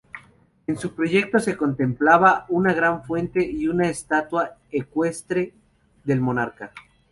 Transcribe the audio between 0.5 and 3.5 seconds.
En su proyecto se contemplaba una gran fuente